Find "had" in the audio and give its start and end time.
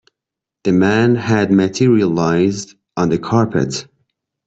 1.15-1.51